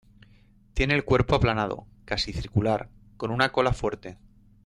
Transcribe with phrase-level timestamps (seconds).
[0.73, 4.17] Tiene el cuerpo aplanado, casi circular, con una cola fuerte.